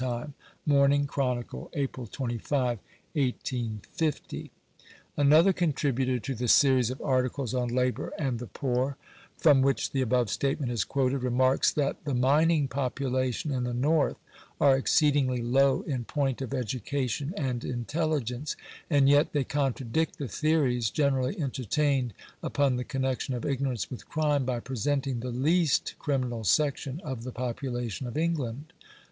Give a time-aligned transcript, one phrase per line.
[0.65, 2.79] —Morning Chronicle, April 25,
[3.13, 4.49] 1850.
[5.15, 8.97] Another contributor to the series of articles on "Labour and the Poor,"
[9.37, 14.17] from which the above statement is quoted, remarks that" the mining population (in the north)
[14.59, 18.55] are exceedingly low in point of education and intelligence;
[18.89, 22.11] and yet they contradict the theories generally entertained
[22.41, 27.21] upon the connection of igno rance with crime, by presenting the least criminal section of
[27.23, 28.73] the population of England."